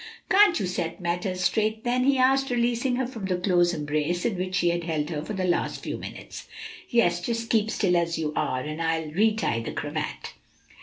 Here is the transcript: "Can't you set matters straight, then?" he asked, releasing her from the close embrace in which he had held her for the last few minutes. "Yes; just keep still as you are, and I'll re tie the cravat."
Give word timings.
"Can't 0.31 0.59
you 0.59 0.65
set 0.65 0.99
matters 0.99 1.41
straight, 1.41 1.83
then?" 1.83 2.05
he 2.05 2.17
asked, 2.17 2.49
releasing 2.49 2.95
her 2.95 3.05
from 3.05 3.25
the 3.25 3.35
close 3.37 3.71
embrace 3.71 4.25
in 4.25 4.35
which 4.35 4.57
he 4.57 4.69
had 4.69 4.83
held 4.85 5.11
her 5.11 5.21
for 5.23 5.33
the 5.33 5.45
last 5.45 5.83
few 5.83 5.95
minutes. 5.95 6.47
"Yes; 6.89 7.21
just 7.21 7.51
keep 7.51 7.69
still 7.69 7.95
as 7.95 8.17
you 8.17 8.33
are, 8.35 8.61
and 8.61 8.81
I'll 8.81 9.11
re 9.11 9.33
tie 9.35 9.59
the 9.59 9.73
cravat." 9.73 10.33